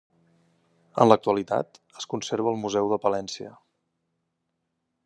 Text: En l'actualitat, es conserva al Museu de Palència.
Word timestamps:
En 1.03 1.09
l'actualitat, 1.09 1.79
es 2.01 2.09
conserva 2.15 2.51
al 2.53 2.59
Museu 2.65 2.91
de 2.95 3.01
Palència. 3.05 3.57